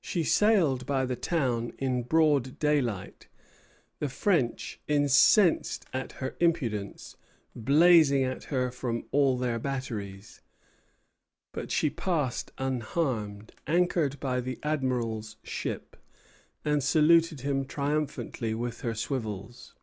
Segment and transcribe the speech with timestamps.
[0.00, 3.28] She sailed by the town in broad daylight,
[4.00, 7.14] the French, incensed at her impudence,
[7.54, 10.40] blazing at her from all their batteries;
[11.52, 15.96] but she passed unharmed, anchored by the Admiral's ship,
[16.64, 19.76] and saluted him triumphantly with her swivels.